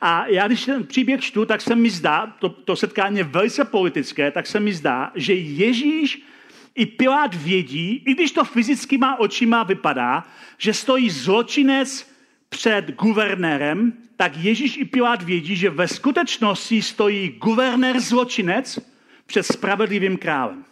[0.01, 3.65] A já, když ten příběh čtu, tak se mi zdá, to, to setkání je velice
[3.65, 6.23] politické, tak se mi zdá, že Ježíš
[6.75, 10.25] i Pilát vědí, i když to fyzickýma očima vypadá,
[10.59, 12.11] že stojí zločinec
[12.49, 18.79] před guvernérem, tak Ježíš i Pilát vědí, že ve skutečnosti stojí guvernér zločinec
[19.27, 20.65] před spravedlivým králem.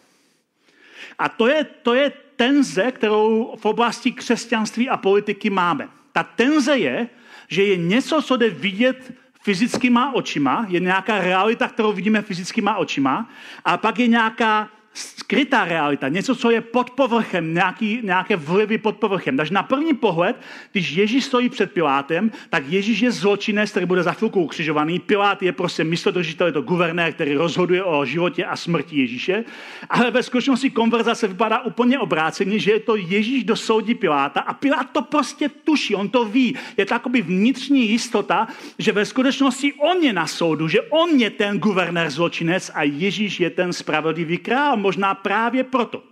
[1.19, 5.89] A to je, to je tenze, kterou v oblasti křesťanství a politiky máme.
[6.15, 7.09] Ta tenze je,
[7.49, 13.31] že je něco, co jde vidět fyzickýma očima, je nějaká realita, kterou vidíme fyzickýma očima,
[13.65, 18.97] a pak je nějaká skrytá realita, něco, co je pod povrchem, nějaký, nějaké vlivy pod
[18.97, 19.37] povrchem.
[19.37, 20.37] Takže na první pohled,
[20.73, 24.99] když Ježíš stojí před Pilátem, tak Ježíš je zločinec, který bude za chvilku ukřižovaný.
[24.99, 29.45] Pilát je prostě místodržitel, je to guvernér, který rozhoduje o životě a smrti Ježíše.
[29.91, 34.55] Ale ve skutečnosti konverzace vypadá úplně obráceně, že je to Ježíš, do soudí Piláta a
[34.55, 36.57] Pilát to prostě tuší, on to ví.
[36.77, 41.59] Je to vnitřní jistota, že ve skutečnosti on je na soudu, že on je ten
[41.59, 46.03] guvernér zločinec a Ježíš je ten spravedlivý král možná právě proto.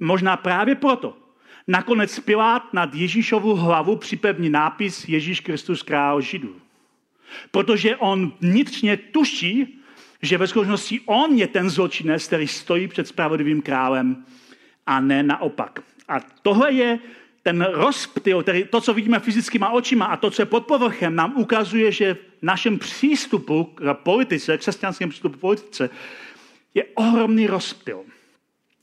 [0.00, 1.16] Možná právě proto.
[1.66, 6.56] Nakonec Pilát nad Ježíšovu hlavu připevní nápis Ježíš Kristus král Židů.
[7.50, 9.80] Protože on vnitřně tuší,
[10.22, 14.24] že ve skutečnosti on je ten zločinec, který stojí před spravedlivým králem
[14.86, 15.80] a ne naopak.
[16.08, 16.98] A tohle je
[17.42, 21.32] ten rozptyl, tedy to, co vidíme fyzickýma očima a to, co je pod povrchem, nám
[21.36, 25.90] ukazuje, že v našem přístupu k politice, křesťanském přístupu k politice,
[26.76, 28.04] je ohromný rozptyl.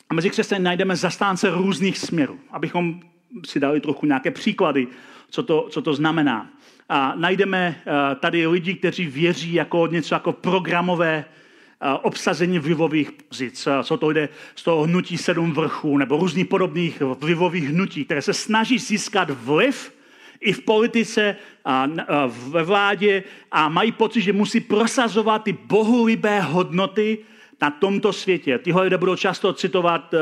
[0.10, 3.02] A mezi křesťany najdeme zastánce různých směrů, abychom
[3.46, 4.88] si dali trochu nějaké příklady,
[5.30, 6.50] co to, co to znamená.
[6.90, 13.68] A najdeme eh, tady lidi, kteří věří jako něco jako programové eh, obsazení vlivových pozic.
[13.84, 18.34] Co to jde z toho hnutí sedm vrchů nebo různých podobných vlivových hnutí, které se
[18.34, 19.94] snaží získat vliv
[20.40, 21.88] i v politice a
[22.28, 27.18] ve vládě a mají pocit, že musí prosazovat ty bohulibé hodnoty,
[27.62, 28.58] na tomto světě.
[28.58, 30.18] Tyhle lidé budou často citovat eh,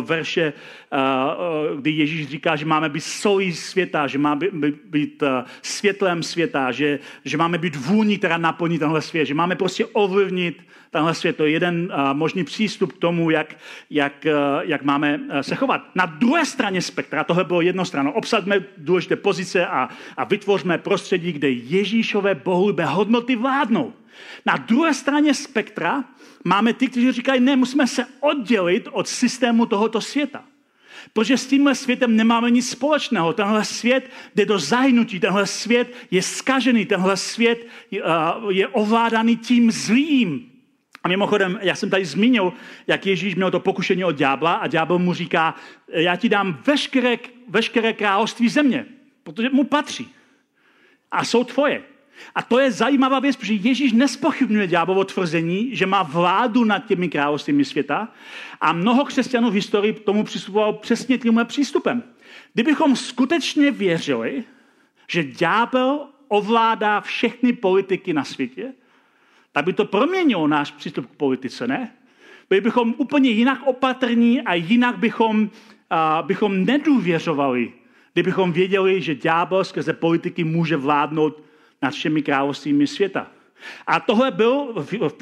[0.00, 4.48] verše, eh, eh, kdy Ježíš říká, že máme být solí světa, že máme
[4.84, 5.22] být
[5.62, 10.62] světlem světa, že, že máme být vůní, která naplní tenhle svět, že máme prostě ovlivnit
[10.90, 11.36] tenhle svět.
[11.36, 13.56] To je jeden možný přístup k tomu, jak,
[13.90, 14.26] jak,
[14.60, 15.82] jak máme se chovat.
[15.94, 21.50] Na druhé straně spektra, tohle bylo jednostranno, obsadme důležité pozice a, a vytvořme prostředí, kde
[21.50, 23.92] Ježíšové bohulibé hodnoty vládnou.
[24.46, 26.04] Na druhé straně spektra
[26.44, 30.44] máme ty, kteří říkají, ne, musíme se oddělit od systému tohoto světa.
[31.12, 33.32] Protože s tímhle světem nemáme nic společného.
[33.32, 37.66] Tenhle svět jde do zahnutí, tenhle svět je skažený, tenhle svět
[38.50, 40.50] je ovládaný tím zlým.
[41.02, 42.52] A mimochodem, já jsem tady zmínil,
[42.86, 45.54] jak Ježíš měl to pokušení od ďábla a ďábel mu říká,
[45.88, 47.16] já ti dám veškeré,
[47.48, 48.86] veškeré království země,
[49.22, 50.08] protože mu patří.
[51.10, 51.82] A jsou tvoje.
[52.34, 57.08] A to je zajímavá věc, protože Ježíš nespochybňuje ďáblovo tvrzení, že má vládu nad těmi
[57.08, 58.08] královstvími světa
[58.60, 62.02] a mnoho křesťanů v historii tomu přistupovalo přesně tímhle přístupem.
[62.54, 64.44] Kdybychom skutečně věřili,
[65.08, 68.72] že ďábel ovládá všechny politiky na světě,
[69.52, 71.92] tak by to proměnilo náš přístup k politice, ne?
[72.48, 75.50] Byli bychom úplně jinak opatrní a jinak bychom,
[75.90, 77.72] a, bychom nedůvěřovali,
[78.12, 81.45] kdybychom věděli, že ďábel skrze politiky může vládnout
[81.82, 83.26] nad všemi královstvími světa.
[83.86, 84.72] A tohle byl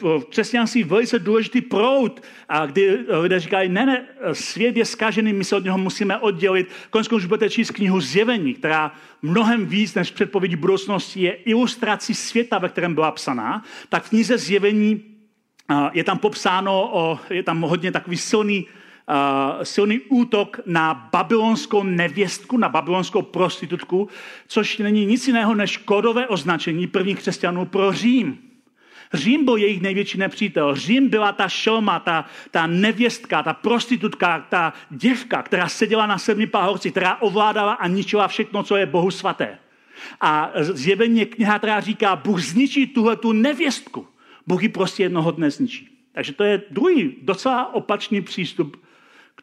[0.02, 5.44] v křesťanství velice důležitý proud, a kdy lidé říkají, ne, ne, svět je skažený, my
[5.44, 6.68] se od něho musíme oddělit.
[6.90, 12.58] Konec už budete číst knihu Zjevení, která mnohem víc než předpovědí budoucnosti je ilustrací světa,
[12.58, 13.64] ve kterém byla psaná.
[13.88, 15.04] Tak v knize Zjevení
[15.92, 18.66] je tam popsáno, je tam hodně takový silný
[19.62, 24.08] silný útok na babylonskou nevěstku, na babylonskou prostitutku,
[24.48, 28.38] což není nic jiného než kódové označení prvních křesťanů pro Řím.
[29.12, 30.74] Řím byl jejich největší nepřítel.
[30.74, 36.46] Řím byla ta šelma, ta, ta nevěstka, ta prostitutka, ta děvka, která seděla na sedmi
[36.46, 39.58] pahorci, která ovládala a ničila všechno, co je Bohu svaté.
[40.20, 44.06] A zjevení je kniha, která říká, Bůh zničí tuhle tu nevěstku.
[44.46, 45.88] Bůh ji prostě jednoho dne zničí.
[46.12, 48.83] Takže to je druhý docela opačný přístup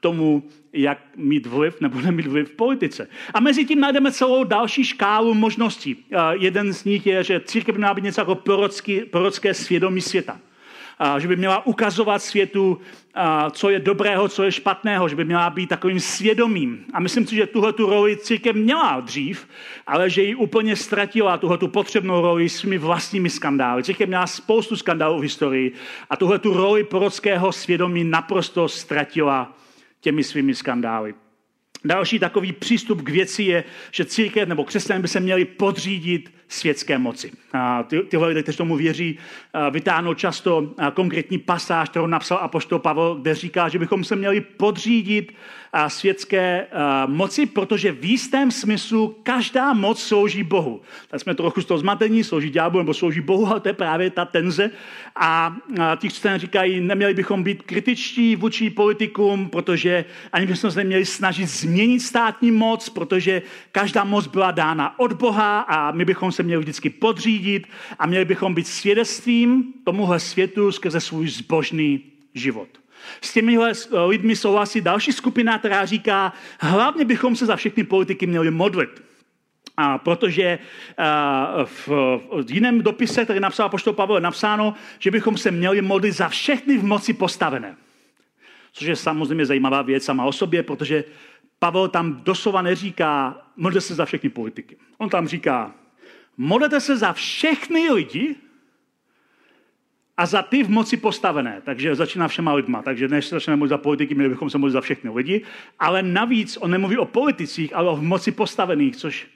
[0.02, 3.08] tomu, jak mít vliv nebo nemít vliv v politice.
[3.34, 5.96] A mezi tím najdeme celou další škálu možností.
[5.96, 10.40] Uh, jeden z nich je, že církev měla být něco jako prorocký, prorocké svědomí světa.
[11.14, 15.26] Uh, že by měla ukazovat světu, uh, co je dobrého, co je špatného, že by
[15.26, 16.86] měla být takovým svědomím.
[16.94, 19.48] A myslím si, že tuhle tu roli církev měla dřív,
[19.88, 23.84] ale že ji úplně ztratila tuhle tu potřebnou roli svými vlastními skandály.
[23.84, 25.74] Církev měla spoustu skandálů v historii
[26.10, 29.61] a tuhle tu roli prorockého svědomí naprosto ztratila
[30.02, 31.14] těmi svými skandály.
[31.86, 36.98] Další takový přístup k věci je, že církev nebo křesťané by se měli podřídit světské
[36.98, 37.32] moci.
[37.54, 39.20] A ty, tyhle lidé, kteří tomu věří,
[39.72, 45.34] vytáhnou často konkrétní pasáž, kterou napsal apoštol Pavel, kde říká, že bychom se měli podřídit
[45.88, 46.68] světské
[47.06, 50.82] moci, protože v jistém smyslu každá moc slouží Bohu.
[51.08, 54.10] Tak jsme trochu z toho zmatení, slouží ďáblu nebo slouží Bohu, ale to je právě
[54.10, 54.72] ta tenze.
[55.16, 55.58] A
[55.96, 61.50] ti křesťané říkají, neměli bychom být kritičtí vůči politikům, protože ani bychom se neměli snažit
[61.50, 66.60] změnit státní moc, protože každá moc byla dána od Boha a my bychom se měli
[66.60, 67.68] vždycky podřídit
[68.00, 72.04] a měli bychom být svědectvím tomuhle světu skrze svůj zbožný
[72.34, 72.81] život.
[73.22, 73.74] S těmihle
[74.08, 79.04] lidmi souhlasí další skupina, která říká, hlavně bychom se za všechny politiky měli modlit.
[79.78, 80.60] A protože
[80.98, 81.90] a, v,
[82.48, 86.78] jiném dopise, který napsal poštol Pavel, je napsáno, že bychom se měli modlit za všechny
[86.78, 87.76] v moci postavené.
[88.74, 91.04] Což je samozřejmě zajímavá věc sama o sobě, protože
[91.60, 94.78] Pavel tam doslova neříká, modlete se za všechny politiky.
[94.98, 95.76] On tam říká,
[96.38, 98.36] modlete se za všechny lidi,
[100.22, 101.62] a za ty v moci postavené.
[101.66, 102.82] Takže začíná všema lidma.
[102.82, 105.42] Takže než se začneme za politiky, měli bychom se mluvit za všechny lidi.
[105.80, 109.28] Ale navíc on nemluví o politicích, ale o v moci postavených, což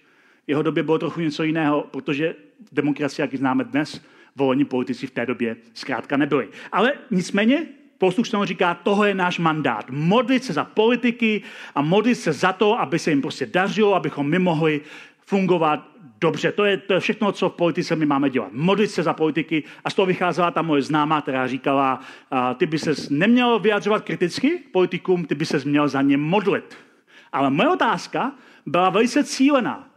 [0.45, 2.35] v jeho době bylo trochu něco jiného, protože
[2.71, 4.01] demokracie, jak ji známe dnes,
[4.35, 6.47] volení politici v té době zkrátka nebyli.
[6.71, 7.65] Ale nicméně
[7.97, 9.85] Postup říká, toho je náš mandát.
[9.89, 11.41] Modlit se za politiky
[11.75, 14.81] a modlit se za to, aby se jim prostě dařilo, abychom my mohli
[15.25, 16.51] fungovat dobře.
[16.51, 18.49] To je, to je všechno, co v politice my máme dělat.
[18.51, 19.63] Modlit se za politiky.
[19.83, 21.99] A z toho vycházela ta moje známá, která říkala,
[22.31, 26.77] a, ty by se neměl vyjadřovat kriticky politikům, ty by se měl za ně modlit.
[27.31, 28.31] Ale moje otázka
[28.65, 29.87] byla velice cílená.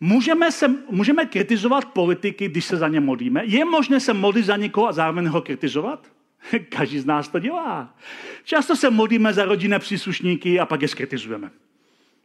[0.00, 3.42] Můžeme, se, můžeme kritizovat politiky, když se za ně modlíme?
[3.44, 6.06] Je možné se modlit za někoho a zároveň ho kritizovat?
[6.68, 7.94] Každý z nás to dělá.
[8.44, 11.50] Často se modlíme za rodinné příslušníky a pak je skritizujeme.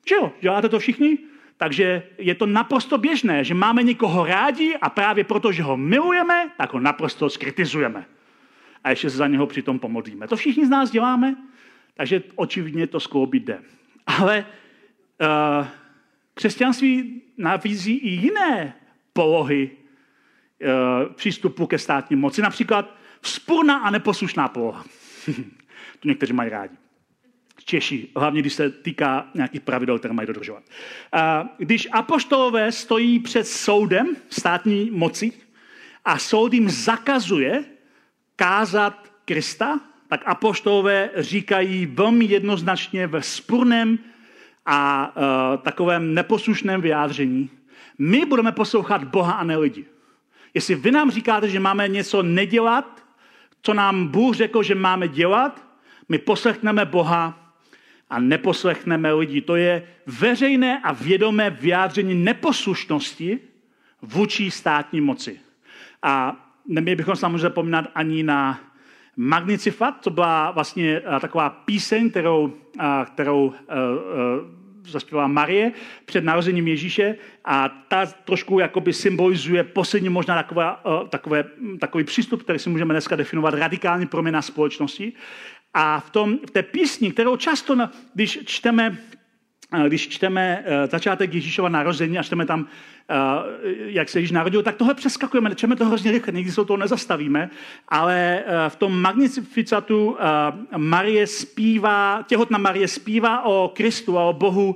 [0.10, 0.32] Že jo?
[0.42, 1.18] Děláte to všichni?
[1.62, 6.50] Takže je to naprosto běžné, že máme někoho rádi a právě proto, že ho milujeme,
[6.58, 8.06] tak ho naprosto skritizujeme.
[8.84, 10.28] A ještě se za něho přitom pomodlíme.
[10.28, 11.36] To všichni z nás děláme,
[11.94, 13.62] takže očividně to skloubit jde.
[14.08, 14.46] Ale
[15.22, 15.68] uh,
[16.34, 18.74] křesťanství navízí i jiné
[19.14, 22.42] polohy uh, přístupu ke státní moci.
[22.42, 24.86] Například vzpůrná a neposlušná poloha.
[26.00, 26.81] to někteří mají rádi.
[27.66, 30.64] Češi, hlavně když se týká nějakých pravidel, které mají dodržovat.
[31.58, 35.32] Když apoštolové stojí před soudem státní moci
[36.06, 37.64] a soud jim zakazuje
[38.36, 44.00] kázat Krista, tak apoštolové říkají velmi jednoznačně ve spurném
[44.66, 47.50] a uh, takovém neposlušném vyjádření,
[47.98, 49.86] my budeme poslouchat Boha a ne lidi.
[50.54, 53.04] Jestli vy nám říkáte, že máme něco nedělat,
[53.62, 55.68] co nám Bůh řekl, že máme dělat,
[56.10, 57.41] my poslechneme Boha
[58.12, 59.42] a neposlechneme lidi.
[59.42, 63.40] To je veřejné a vědomé vyjádření neposlušnosti
[64.02, 65.40] vůči státní moci.
[66.04, 66.36] A
[66.68, 68.60] neměli bychom samozřejmě zapomínat ani na
[69.18, 73.74] Magnicifat, to byla vlastně eh, taková píseň, kterou, eh, kterou eh,
[74.84, 75.72] zaspívá Marie
[76.06, 80.76] před narozením Ježíše a ta trošku jakoby symbolizuje poslední možná takové,
[81.10, 81.44] takové,
[81.80, 85.14] takový přístup, který si můžeme dneska definovat radikální proměna společnosti.
[85.74, 87.78] A v, tom, v té písni, kterou často,
[88.14, 88.98] když čteme
[89.88, 92.68] když čteme eh, začátek Ježíšova narození a čteme tam,
[93.10, 93.16] eh,
[93.76, 97.50] jak se Ježíš narodil, tak tohle přeskakujeme, čteme to hrozně rychle, nikdy se to nezastavíme,
[97.88, 100.18] ale eh, v tom magnificatu
[100.78, 104.76] Marie zpívá, těhotná Marie zpívá o Kristu a o Bohu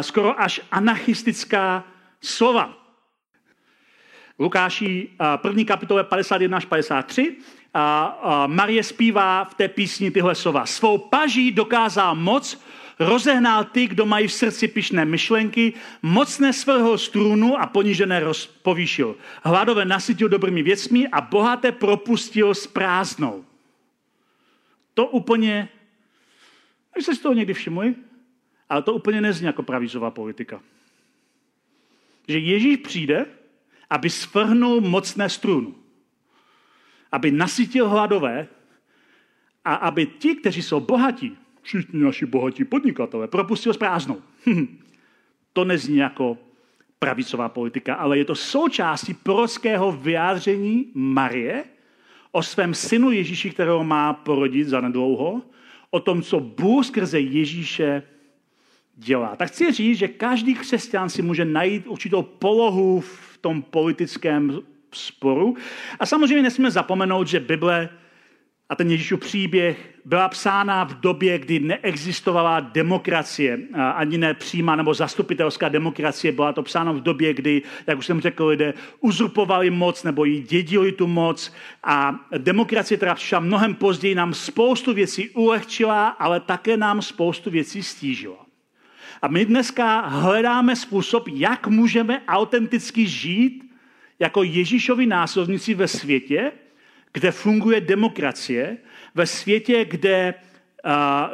[0.00, 1.84] skoro až anarchistická
[2.20, 2.74] slova.
[4.38, 7.36] Lukáši první kapitole 51 až 53
[7.78, 10.66] a Marie zpívá v té písni tyhle slova.
[10.66, 12.60] Svou paží dokázal moc
[12.98, 15.72] rozehnal ty, kdo mají v srdci pišné myšlenky,
[16.02, 18.22] mocné svého strunu a ponížené
[18.62, 19.16] povýšil.
[19.42, 23.44] Hladové nasytil dobrými věcmi a bohaté propustil s prázdnou.
[24.94, 25.68] To úplně,
[26.96, 27.94] až se z toho někdy všimli,
[28.68, 30.60] ale to úplně nezní jako pravizová politika.
[32.28, 33.26] Že Ježíš přijde,
[33.90, 35.77] aby svrhnul mocné struny,
[37.12, 38.48] aby nasytil hladové
[39.64, 44.22] a aby ti, kteří jsou bohatí, všichni naši bohatí podnikatelé propustil s prázdnou.
[45.52, 46.38] to nezní jako
[46.98, 51.64] pravicová politika, ale je to součástí prorockého vyjádření Marie
[52.32, 55.42] o svém synu Ježíši, kterého má porodit za nedlouho,
[55.90, 58.02] o tom, co Bůh skrze Ježíše
[58.96, 59.36] dělá.
[59.36, 64.60] Tak chci říct, že každý křesťan si může najít určitou polohu v tom politickém
[64.92, 65.56] sporu.
[66.00, 67.88] A samozřejmě nesmíme zapomenout, že Bible
[68.68, 73.58] a ten Ježíšův příběh byla psána v době, kdy neexistovala demokracie,
[73.94, 76.32] ani ne přímá nebo zastupitelská demokracie.
[76.32, 80.40] Byla to psána v době, kdy, jak už jsem řekl, lidé uzurpovali moc nebo ji
[80.40, 81.52] dědili tu moc.
[81.84, 87.82] A demokracie, která přišla mnohem později, nám spoustu věcí ulehčila, ale také nám spoustu věcí
[87.82, 88.46] stížila.
[89.22, 93.67] A my dneska hledáme způsob, jak můžeme autenticky žít
[94.18, 96.52] jako Ježíšovi následníci ve světě,
[97.12, 98.76] kde funguje demokracie,
[99.14, 100.34] ve světě, kde,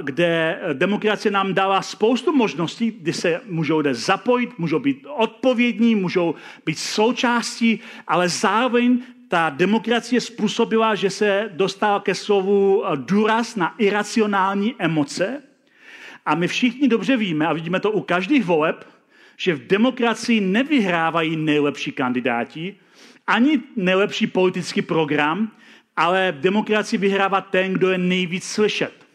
[0.03, 6.35] kde demokracie nám dává spoustu možností, kdy se můžou lidé zapojit, můžou být odpovědní, můžou
[6.67, 14.75] být součástí, ale zároveň ta demokracie způsobila, že se dostala ke slovu důraz na iracionální
[14.79, 15.43] emoce.
[16.27, 18.94] A my všichni dobře víme, a vidíme to u každých voleb,
[19.37, 22.77] že v demokracii nevyhrávají nejlepší kandidáti,
[23.27, 25.53] ani nejlepší politický program,
[25.97, 29.07] ale v demokracii vyhrává ten, kdo je nejvíc slyšet.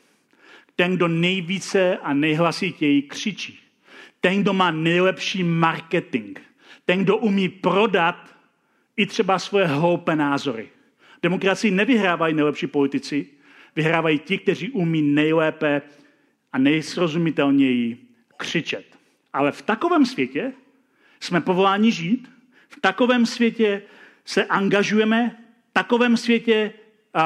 [0.76, 3.59] Ten, kdo nejvíce a nejhlasitěji křičí.
[4.22, 6.39] Ten, kdo má nejlepší marketing.
[6.86, 8.36] Ten, kdo umí prodat
[8.97, 10.70] i třeba svoje hloupé názory.
[11.17, 13.28] V demokracii nevyhrávají nejlepší politici,
[13.76, 15.82] vyhrávají ti, kteří umí nejlépe
[16.51, 17.97] a nejsrozumitelněji
[18.38, 18.88] křičet.
[19.34, 20.53] Ale v takovém světě
[21.19, 22.30] jsme povoláni žít,
[22.69, 23.82] v takovém světě
[24.25, 25.38] se angažujeme,
[25.73, 26.73] takovém světě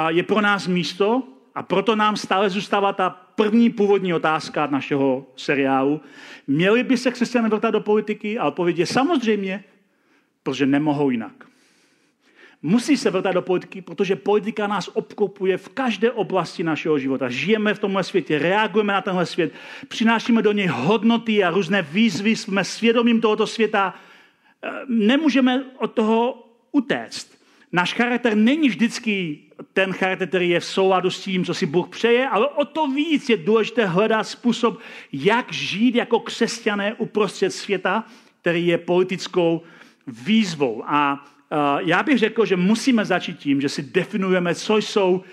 [0.07, 1.23] je pro nás místo
[1.55, 6.01] a proto nám stále zůstává ta první původní otázka našeho seriálu.
[6.47, 8.39] Měli by se křesťané vrtat do politiky?
[8.39, 9.63] A odpověď je samozřejmě,
[10.43, 11.45] protože nemohou jinak.
[12.65, 17.29] Musí se vrtat do politiky, protože politika nás obklopuje v každé oblasti našeho života.
[17.29, 19.53] Žijeme v tomhle světě, reagujeme na tenhle svět,
[19.87, 23.93] přinášíme do něj hodnoty a různé výzvy, jsme svědomím tohoto světa.
[24.63, 27.37] E, nemůžeme od toho utéct.
[27.71, 29.39] Náš charakter není vždycky
[29.73, 32.87] ten charakter, který je v souladu s tím, co si Bůh přeje, ale o to
[32.87, 34.79] víc je důležité hledat způsob,
[35.13, 38.03] jak žít jako křesťané uprostřed světa,
[38.41, 39.61] který je politickou
[40.07, 40.83] výzvou.
[40.87, 41.25] A
[41.79, 45.23] já bych řekl, že musíme začít tím, že si definujeme, co jsou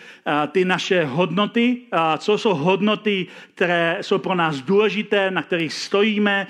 [0.52, 1.82] ty naše hodnoty,
[2.18, 6.46] co jsou hodnoty, které jsou pro nás důležité, na kterých stojíme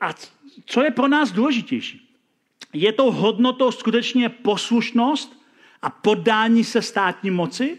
[0.00, 0.14] a
[0.66, 2.08] co je pro nás důležitější.
[2.72, 5.42] Je to hodnotou skutečně poslušnost
[5.82, 7.78] a podání se státní moci?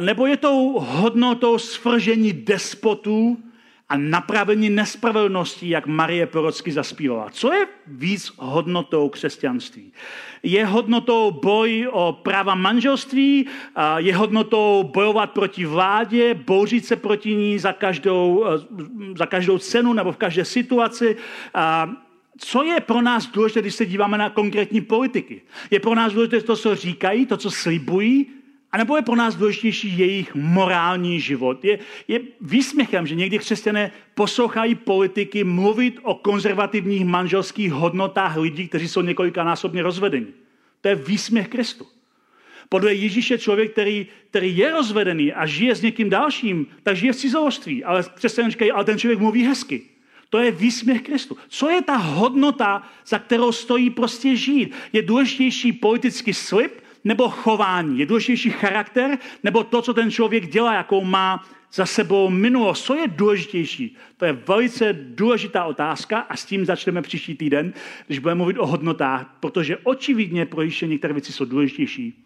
[0.00, 3.38] Nebo je to hodnotou svržení despotů
[3.88, 7.30] a napravení nespravedlností, jak Marie prorocky zaspívala?
[7.30, 9.92] Co je víc hodnotou křesťanství?
[10.42, 13.46] Je hodnotou boj o práva manželství?
[13.96, 18.44] Je hodnotou bojovat proti vládě, bouřit se proti ní za každou,
[19.16, 21.16] za každou cenu nebo v každé situaci?
[22.38, 25.42] co je pro nás důležité, když se díváme na konkrétní politiky?
[25.70, 28.26] Je pro nás důležité to, co říkají, to, co slibují,
[28.76, 31.64] anebo je pro nás důležitější jejich morální život?
[31.64, 38.88] Je, je výsměchem, že někdy křesťané poslouchají politiky mluvit o konzervativních manželských hodnotách lidí, kteří
[38.88, 40.26] jsou několikanásobně rozvedeni.
[40.80, 41.86] To je výsměch Kristu.
[42.68, 47.16] Podle Ježíše člověk, který, který je rozvedený a žije s někým dalším, tak žije v
[47.16, 47.84] cizoložství.
[47.84, 49.82] Ale křesťané říkají, ale ten člověk mluví hezky.
[50.30, 51.36] To je výsměch Kristu.
[51.48, 54.74] Co je ta hodnota, za kterou stojí prostě žít?
[54.92, 57.98] Je důležitější politický slib nebo chování?
[57.98, 62.84] Je důležitější charakter nebo to, co ten člověk dělá, jakou má za sebou minulost?
[62.84, 63.96] Co je důležitější?
[64.16, 67.72] To je velice důležitá otázka a s tím začneme příští týden,
[68.06, 72.24] když budeme mluvit o hodnotách, protože očividně pro ještě některé věci jsou důležitější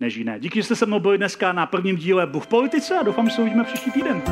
[0.00, 0.40] než jiné.
[0.40, 3.28] Díky, že jste se mnou byli dneska na prvním díle Bůh v politice a doufám,
[3.28, 4.22] že se uvidíme příští týden.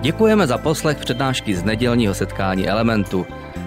[0.00, 3.26] Děkujeme za poslech přednášky z nedělního setkání Elementu.